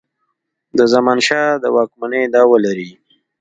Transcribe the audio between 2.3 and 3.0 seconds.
دعوه لري.